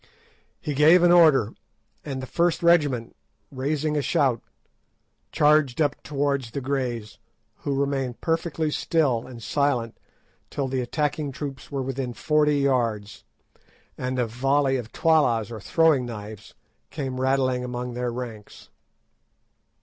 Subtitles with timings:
[0.59, 1.53] He gave an order,
[2.03, 3.15] and the first regiment,
[3.51, 4.41] raising a shout,
[5.31, 7.19] charged up towards the Greys,
[7.57, 9.95] who remained perfectly still and silent
[10.49, 13.25] till the attacking troops were within forty yards,
[13.95, 16.55] and a volley of tollas, or throwing knives,
[16.89, 18.69] came rattling among their ranks.